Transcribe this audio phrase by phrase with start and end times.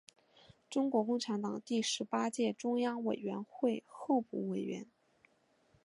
[0.67, 4.87] 中国共产党第十八届中央委员会候补委员。